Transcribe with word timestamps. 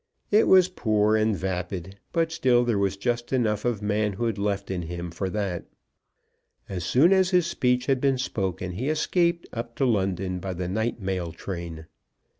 It 0.31 0.47
was 0.47 0.67
poor 0.67 1.15
and 1.15 1.35
vapid; 1.37 1.99
but 2.11 2.31
still 2.31 2.65
there 2.65 2.79
was 2.79 2.97
just 2.97 3.31
enough 3.31 3.65
of 3.65 3.83
manhood 3.83 4.39
left 4.39 4.71
in 4.71 4.81
him 4.81 5.11
for 5.11 5.29
that. 5.29 5.65
As 6.67 6.83
soon 6.83 7.13
as 7.13 7.29
his 7.29 7.45
speech 7.45 7.85
had 7.85 8.01
been 8.01 8.17
spoken 8.17 8.71
he 8.71 8.89
escaped 8.89 9.47
up 9.53 9.75
to 9.75 9.85
London 9.85 10.39
by 10.39 10.55
the 10.55 10.67
night 10.67 10.99
mail 10.99 11.31
train. 11.31 11.85